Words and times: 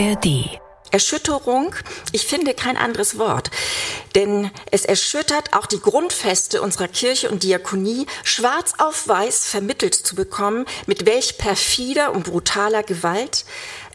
ARD. 0.00 0.58
Erschütterung, 0.92 1.74
ich 2.10 2.26
finde 2.26 2.54
kein 2.54 2.78
anderes 2.78 3.18
Wort, 3.18 3.50
denn 4.14 4.50
es 4.72 4.84
erschüttert 4.84 5.52
auch 5.52 5.66
die 5.66 5.78
Grundfeste 5.78 6.62
unserer 6.62 6.88
Kirche 6.88 7.30
und 7.30 7.42
Diakonie, 7.42 8.06
schwarz 8.24 8.72
auf 8.78 9.06
weiß 9.06 9.44
vermittelt 9.44 9.94
zu 9.94 10.16
bekommen, 10.16 10.64
mit 10.86 11.04
welch 11.06 11.36
perfider 11.36 12.12
und 12.12 12.24
brutaler 12.24 12.82
Gewalt 12.82 13.44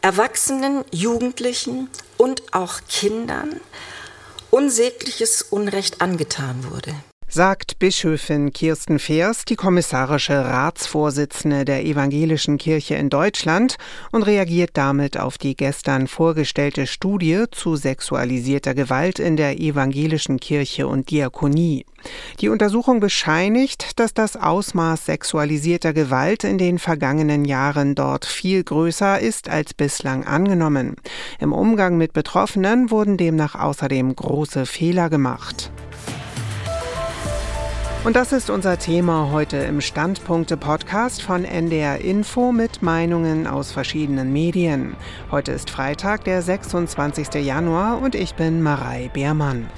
Erwachsenen, 0.01 0.85
Jugendlichen 0.91 1.89
und 2.17 2.53
auch 2.53 2.81
Kindern 2.87 3.59
unsägliches 4.51 5.41
Unrecht 5.41 6.01
angetan 6.01 6.71
wurde 6.71 6.95
sagt 7.35 7.79
Bischöfin 7.79 8.53
Kirsten 8.53 8.97
Feers, 8.97 9.43
die 9.43 9.57
kommissarische 9.57 10.45
Ratsvorsitzende 10.45 11.65
der 11.65 11.83
Evangelischen 11.83 12.57
Kirche 12.57 12.95
in 12.95 13.09
Deutschland 13.09 13.75
und 14.13 14.23
reagiert 14.23 14.69
damit 14.75 15.19
auf 15.19 15.37
die 15.37 15.57
gestern 15.57 16.07
vorgestellte 16.07 16.87
Studie 16.87 17.43
zu 17.51 17.75
sexualisierter 17.75 18.73
Gewalt 18.73 19.19
in 19.19 19.35
der 19.35 19.59
Evangelischen 19.59 20.39
Kirche 20.39 20.87
und 20.87 21.11
Diakonie. 21.11 21.85
Die 22.39 22.47
Untersuchung 22.47 23.01
bescheinigt, 23.01 23.99
dass 23.99 24.13
das 24.13 24.37
Ausmaß 24.37 25.05
sexualisierter 25.05 25.91
Gewalt 25.91 26.45
in 26.45 26.57
den 26.57 26.79
vergangenen 26.79 27.43
Jahren 27.43 27.95
dort 27.95 28.23
viel 28.23 28.63
größer 28.63 29.19
ist 29.19 29.49
als 29.49 29.73
bislang 29.73 30.23
angenommen. 30.23 30.95
Im 31.41 31.51
Umgang 31.51 31.97
mit 31.97 32.13
Betroffenen 32.13 32.91
wurden 32.91 33.17
demnach 33.17 33.55
außerdem 33.55 34.15
große 34.15 34.65
Fehler 34.65 35.09
gemacht. 35.09 35.69
Und 38.05 38.15
das 38.15 38.31
ist 38.33 38.51
unser 38.51 38.77
Thema 38.77 39.31
heute 39.31 39.57
im 39.57 39.81
Standpunkte-Podcast 39.81 41.23
von 41.23 41.43
NDR 41.43 42.01
Info 42.01 42.51
mit 42.51 42.83
Meinungen 42.83 43.47
aus 43.47 43.71
verschiedenen 43.71 44.31
Medien. 44.31 44.95
Heute 45.31 45.51
ist 45.53 45.71
Freitag, 45.71 46.23
der 46.23 46.43
26. 46.43 47.43
Januar 47.43 47.99
und 47.99 48.13
ich 48.13 48.35
bin 48.35 48.61
Marei 48.61 49.09
Beermann. 49.11 49.71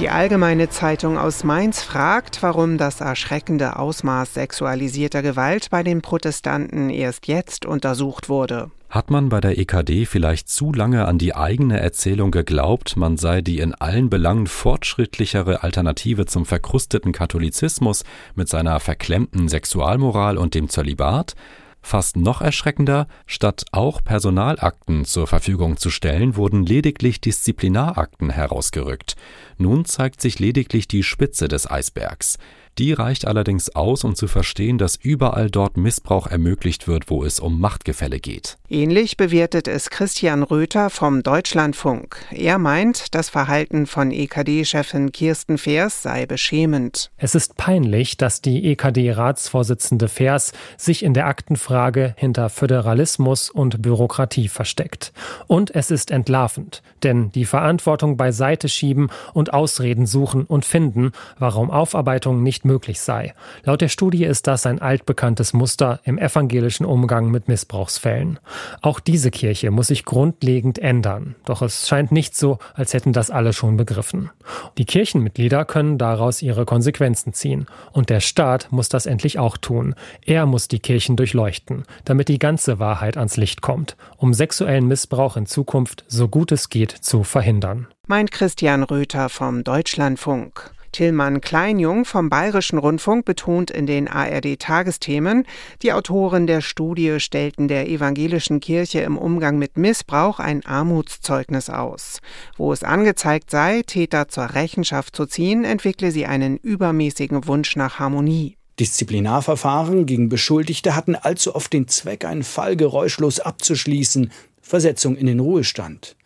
Die 0.00 0.08
Allgemeine 0.08 0.70
Zeitung 0.70 1.18
aus 1.18 1.44
Mainz 1.44 1.82
fragt, 1.82 2.42
warum 2.42 2.78
das 2.78 3.02
erschreckende 3.02 3.78
Ausmaß 3.78 4.32
sexualisierter 4.32 5.20
Gewalt 5.20 5.68
bei 5.68 5.82
den 5.82 6.00
Protestanten 6.00 6.88
erst 6.88 7.28
jetzt 7.28 7.66
untersucht 7.66 8.30
wurde. 8.30 8.70
Hat 8.92 9.10
man 9.10 9.30
bei 9.30 9.40
der 9.40 9.56
EKD 9.56 10.04
vielleicht 10.04 10.50
zu 10.50 10.70
lange 10.70 11.06
an 11.06 11.16
die 11.16 11.34
eigene 11.34 11.80
Erzählung 11.80 12.30
geglaubt, 12.30 12.98
man 12.98 13.16
sei 13.16 13.40
die 13.40 13.58
in 13.58 13.74
allen 13.74 14.10
Belangen 14.10 14.46
fortschrittlichere 14.46 15.62
Alternative 15.62 16.26
zum 16.26 16.44
verkrusteten 16.44 17.12
Katholizismus 17.12 18.04
mit 18.34 18.50
seiner 18.50 18.80
verklemmten 18.80 19.48
Sexualmoral 19.48 20.36
und 20.36 20.54
dem 20.54 20.68
Zölibat? 20.68 21.36
Fast 21.80 22.18
noch 22.18 22.42
erschreckender, 22.42 23.06
statt 23.26 23.64
auch 23.72 24.04
Personalakten 24.04 25.06
zur 25.06 25.26
Verfügung 25.26 25.78
zu 25.78 25.88
stellen, 25.88 26.36
wurden 26.36 26.62
lediglich 26.62 27.22
Disziplinarakten 27.22 28.28
herausgerückt. 28.28 29.16
Nun 29.56 29.86
zeigt 29.86 30.20
sich 30.20 30.38
lediglich 30.38 30.86
die 30.86 31.02
Spitze 31.02 31.48
des 31.48 31.68
Eisbergs. 31.68 32.36
Die 32.78 32.94
reicht 32.94 33.26
allerdings 33.26 33.74
aus, 33.76 34.02
um 34.02 34.14
zu 34.14 34.26
verstehen, 34.28 34.78
dass 34.78 34.96
überall 34.96 35.50
dort 35.50 35.76
Missbrauch 35.76 36.26
ermöglicht 36.26 36.88
wird, 36.88 37.10
wo 37.10 37.22
es 37.22 37.38
um 37.38 37.60
Machtgefälle 37.60 38.18
geht. 38.18 38.56
Ähnlich 38.70 39.18
bewertet 39.18 39.68
es 39.68 39.90
Christian 39.90 40.42
Röther 40.42 40.88
vom 40.88 41.22
Deutschlandfunk. 41.22 42.16
Er 42.30 42.56
meint, 42.56 43.14
das 43.14 43.28
Verhalten 43.28 43.86
von 43.86 44.10
EKD-Chefin 44.10 45.12
Kirsten 45.12 45.58
Feers 45.58 46.02
sei 46.02 46.24
beschämend. 46.24 47.10
Es 47.18 47.34
ist 47.34 47.58
peinlich, 47.58 48.16
dass 48.16 48.40
die 48.40 48.64
EKD-Ratsvorsitzende 48.72 50.08
Feers 50.08 50.52
sich 50.78 51.02
in 51.02 51.12
der 51.12 51.26
Aktenfrage 51.26 52.14
hinter 52.16 52.48
Föderalismus 52.48 53.50
und 53.50 53.82
Bürokratie 53.82 54.48
versteckt. 54.48 55.12
Und 55.46 55.74
es 55.74 55.90
ist 55.90 56.10
entlarvend, 56.10 56.82
denn 57.02 57.30
die 57.32 57.44
Verantwortung 57.44 58.16
beiseite 58.16 58.70
schieben 58.70 59.10
und 59.34 59.52
Ausreden 59.52 60.06
suchen 60.06 60.44
und 60.44 60.64
finden, 60.64 61.12
warum 61.38 61.70
Aufarbeitung 61.70 62.42
nicht 62.42 62.61
möglich 62.64 63.00
sei. 63.00 63.34
Laut 63.64 63.80
der 63.80 63.88
Studie 63.88 64.24
ist 64.24 64.46
das 64.46 64.66
ein 64.66 64.80
altbekanntes 64.80 65.52
Muster 65.52 66.00
im 66.04 66.18
evangelischen 66.18 66.86
Umgang 66.86 67.30
mit 67.30 67.48
Missbrauchsfällen. 67.48 68.38
Auch 68.80 69.00
diese 69.00 69.30
Kirche 69.30 69.70
muss 69.70 69.88
sich 69.88 70.04
grundlegend 70.04 70.78
ändern. 70.78 71.34
Doch 71.44 71.62
es 71.62 71.88
scheint 71.88 72.12
nicht 72.12 72.36
so, 72.36 72.58
als 72.74 72.94
hätten 72.94 73.12
das 73.12 73.30
alle 73.30 73.52
schon 73.52 73.76
begriffen. 73.76 74.30
Die 74.78 74.84
Kirchenmitglieder 74.84 75.64
können 75.64 75.98
daraus 75.98 76.42
ihre 76.42 76.64
Konsequenzen 76.64 77.32
ziehen. 77.32 77.66
Und 77.92 78.10
der 78.10 78.20
Staat 78.20 78.68
muss 78.70 78.88
das 78.88 79.06
endlich 79.06 79.38
auch 79.38 79.56
tun. 79.56 79.94
Er 80.24 80.46
muss 80.46 80.68
die 80.68 80.80
Kirchen 80.80 81.16
durchleuchten, 81.16 81.84
damit 82.04 82.28
die 82.28 82.38
ganze 82.38 82.78
Wahrheit 82.78 83.16
ans 83.16 83.36
Licht 83.36 83.62
kommt, 83.62 83.96
um 84.16 84.34
sexuellen 84.34 84.86
Missbrauch 84.86 85.36
in 85.36 85.46
Zukunft 85.46 86.04
so 86.08 86.28
gut 86.28 86.52
es 86.52 86.68
geht 86.68 86.90
zu 86.90 87.24
verhindern. 87.24 87.86
Meint 88.06 88.32
Christian 88.32 88.82
Röther 88.82 89.28
vom 89.28 89.64
Deutschlandfunk. 89.64 90.72
Tillmann 90.92 91.40
Kleinjung 91.40 92.04
vom 92.04 92.28
Bayerischen 92.28 92.78
Rundfunk 92.78 93.24
betont 93.24 93.70
in 93.70 93.86
den 93.86 94.08
ARD-Tagesthemen, 94.08 95.44
die 95.82 95.92
Autoren 95.92 96.46
der 96.46 96.60
Studie 96.60 97.18
stellten 97.18 97.66
der 97.66 97.88
evangelischen 97.88 98.60
Kirche 98.60 99.00
im 99.00 99.18
Umgang 99.18 99.58
mit 99.58 99.76
Missbrauch 99.76 100.38
ein 100.38 100.64
Armutszeugnis 100.64 101.70
aus. 101.70 102.20
Wo 102.56 102.72
es 102.72 102.84
angezeigt 102.84 103.50
sei, 103.50 103.82
Täter 103.86 104.28
zur 104.28 104.54
Rechenschaft 104.54 105.16
zu 105.16 105.26
ziehen, 105.26 105.64
entwickle 105.64 106.10
sie 106.10 106.26
einen 106.26 106.58
übermäßigen 106.58 107.46
Wunsch 107.46 107.74
nach 107.74 107.98
Harmonie. 107.98 108.56
Disziplinarverfahren 108.78 110.06
gegen 110.06 110.28
Beschuldigte 110.28 110.96
hatten 110.96 111.14
allzu 111.14 111.54
oft 111.54 111.72
den 111.72 111.88
Zweck, 111.88 112.24
einen 112.24 112.42
Fall 112.42 112.76
geräuschlos 112.76 113.40
abzuschließen, 113.40 114.30
Versetzung 114.60 115.16
in 115.16 115.26
den 115.26 115.40
Ruhestand. 115.40 116.16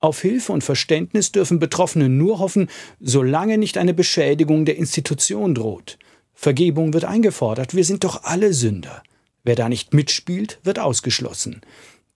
Auf 0.00 0.20
Hilfe 0.20 0.52
und 0.52 0.62
Verständnis 0.62 1.32
dürfen 1.32 1.58
Betroffene 1.58 2.08
nur 2.08 2.38
hoffen, 2.38 2.68
solange 3.00 3.58
nicht 3.58 3.78
eine 3.78 3.94
Beschädigung 3.94 4.64
der 4.64 4.76
Institution 4.76 5.54
droht. 5.54 5.98
Vergebung 6.34 6.92
wird 6.92 7.04
eingefordert, 7.04 7.74
wir 7.74 7.84
sind 7.84 8.04
doch 8.04 8.24
alle 8.24 8.52
Sünder. 8.52 9.02
Wer 9.42 9.54
da 9.54 9.68
nicht 9.68 9.94
mitspielt, 9.94 10.60
wird 10.64 10.78
ausgeschlossen. 10.78 11.62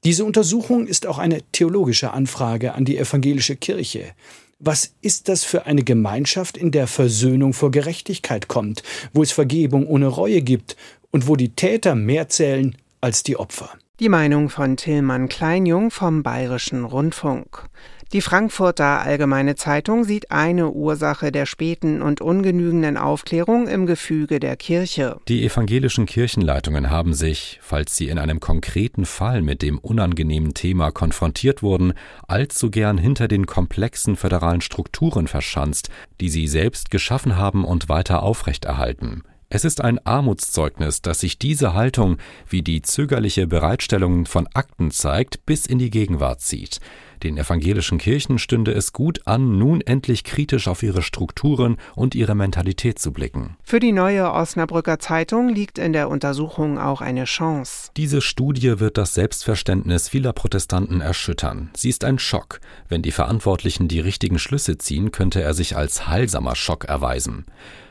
Diese 0.05 0.25
Untersuchung 0.25 0.87
ist 0.87 1.07
auch 1.07 1.19
eine 1.19 1.43
theologische 1.53 2.13
Anfrage 2.13 2.75
an 2.75 2.85
die 2.85 2.99
evangelische 2.99 3.57
Kirche. 3.57 4.13
Was 4.59 4.93
ist 5.01 5.29
das 5.29 5.45
für 5.45 5.65
eine 5.65 5.85
Gemeinschaft, 5.85 6.59
in 6.59 6.71
der 6.71 6.87
Versöhnung 6.87 7.55
vor 7.55 7.71
Gerechtigkeit 7.71 8.47
kommt, 8.47 8.83
wo 9.15 9.23
es 9.23 9.33
Vergebung 9.33 9.87
ohne 9.87 10.07
Reue 10.07 10.43
gibt 10.43 10.77
und 11.11 11.29
wo 11.29 11.37
die 11.37 11.55
Täter 11.55 11.95
mehr 11.95 12.29
zählen 12.29 12.77
als 13.01 13.23
die 13.23 13.39
Opfer? 13.39 13.71
Die 14.01 14.09
Meinung 14.09 14.49
von 14.49 14.79
Tillmann 14.79 15.29
Kleinjung 15.29 15.91
vom 15.91 16.23
Bayerischen 16.23 16.87
Rundfunk. 16.87 17.69
Die 18.15 18.23
Frankfurter 18.23 19.03
Allgemeine 19.03 19.57
Zeitung 19.57 20.05
sieht 20.05 20.31
eine 20.31 20.71
Ursache 20.71 21.31
der 21.31 21.45
späten 21.45 22.01
und 22.01 22.23
ungenügenden 22.23 22.97
Aufklärung 22.97 23.69
im 23.69 23.85
Gefüge 23.85 24.41
der 24.41 24.57
Kirche. 24.57 25.19
Die 25.29 25.45
evangelischen 25.45 26.07
Kirchenleitungen 26.07 26.89
haben 26.89 27.13
sich, 27.13 27.59
falls 27.61 27.95
sie 27.95 28.09
in 28.09 28.19
einem 28.19 28.41
konkreten 28.41 29.05
Fall 29.05 29.43
mit 29.43 29.61
dem 29.61 29.79
unangenehmen 29.79 30.55
Thema 30.55 30.93
konfrontiert 30.93 31.63
wurden, 31.63 31.93
allzu 32.27 32.71
gern 32.71 32.97
hinter 32.97 33.29
den 33.29 33.45
komplexen 33.45 34.17
föderalen 34.17 34.63
Strukturen 34.63 35.29
verschanzt, 35.29 35.91
die 36.23 36.31
sie 36.31 36.49
selbst 36.49 36.91
geschaffen 36.91 37.37
haben 37.37 37.67
und 37.67 37.91
weiter 37.91 38.23
aufrechterhalten. 38.23 39.25
Es 39.53 39.65
ist 39.65 39.81
ein 39.81 39.99
Armutszeugnis, 40.07 41.03
dass 41.03 41.19
sich 41.19 41.37
diese 41.37 41.75
Haltung, 41.75 42.19
wie 42.49 42.63
die 42.63 42.83
zögerliche 42.83 43.49
Bereitstellung 43.49 44.27
von 44.27 44.47
Akten 44.55 44.93
zeigt, 44.93 45.45
bis 45.45 45.67
in 45.67 45.81
die 45.81 45.91
Gegenwart 45.91 46.41
zieht. 46.41 46.79
Den 47.25 47.37
evangelischen 47.37 47.99
Kirchen 47.99 48.39
stünde 48.39 48.73
es 48.73 48.93
gut 48.93 49.27
an, 49.27 49.59
nun 49.59 49.81
endlich 49.81 50.23
kritisch 50.23 50.69
auf 50.69 50.85
ihre 50.85 51.03
Strukturen 51.03 51.79
und 51.97 52.15
ihre 52.15 52.37
Mentalität 52.37 53.01
zu 53.01 53.13
blicken. 53.13 53.57
Für 53.65 53.81
die 53.81 53.91
neue 53.91 54.31
Osnabrücker 54.31 55.01
Zeitung 55.01 55.49
liegt 55.49 55.81
in 55.81 55.93
der 55.93 56.11
Untersuchung 56.11 56.79
auch 56.79 57.01
eine 57.01 57.25
Chance. 57.25 57.91
Diese 57.97 58.21
Studie 58.21 58.79
wird 58.79 58.99
das 58.99 59.15
Selbstverständnis 59.15 60.09
vieler 60.09 60.33
Protestanten 60.33 61.01
erschüttern. 61.01 61.71
Sie 61.75 61.89
ist 61.89 62.05
ein 62.05 62.21
Schock. 62.21 62.61
Wenn 62.89 63.03
die 63.03 63.11
Verantwortlichen 63.11 63.89
die 63.89 64.01
richtigen 64.01 64.39
Schlüsse 64.39 64.79
ziehen, 64.79 65.11
könnte 65.11 65.43
er 65.43 65.55
sich 65.55 65.77
als 65.77 66.07
heilsamer 66.07 66.55
Schock 66.55 66.85
erweisen. 66.85 67.47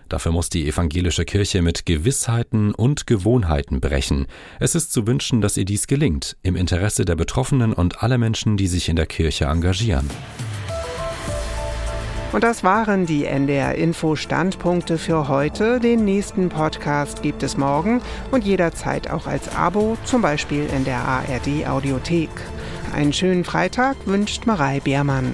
Dafür 0.09 0.31
muss 0.31 0.49
die 0.49 0.67
evangelische 0.67 1.23
Kirche 1.23 1.61
mit 1.61 1.85
Gewissheiten 1.85 2.73
und 2.73 3.07
Gewohnheiten 3.07 3.79
brechen. 3.79 4.25
Es 4.59 4.75
ist 4.75 4.91
zu 4.91 5.05
wünschen, 5.05 5.39
dass 5.39 5.55
ihr 5.55 5.65
dies 5.65 5.87
gelingt, 5.87 6.35
im 6.41 6.55
Interesse 6.55 7.05
der 7.05 7.15
Betroffenen 7.15 7.73
und 7.73 8.03
aller 8.03 8.17
Menschen, 8.17 8.57
die 8.57 8.67
sich 8.67 8.89
in 8.89 8.95
der 8.95 9.05
Kirche 9.05 9.45
engagieren. 9.45 10.09
Und 12.31 12.43
das 12.43 12.63
waren 12.63 13.07
die 13.07 13.25
NDR 13.25 13.73
Info 13.73 14.15
Standpunkte 14.15 14.99
für 14.99 15.27
heute. 15.27 15.79
Den 15.79 16.05
nächsten 16.05 16.49
Podcast 16.49 17.23
gibt 17.23 17.41
es 17.41 17.57
morgen 17.57 18.01
und 18.31 18.43
jederzeit 18.45 19.09
auch 19.09 19.25
als 19.25 19.55
Abo, 19.55 19.97
zum 20.03 20.21
Beispiel 20.21 20.67
in 20.75 20.85
der 20.85 20.99
ARD 20.99 21.67
Audiothek. 21.67 22.29
Einen 22.93 23.13
schönen 23.13 23.43
Freitag 23.43 23.97
wünscht 24.05 24.45
Marei 24.45 24.79
Beermann. 24.79 25.33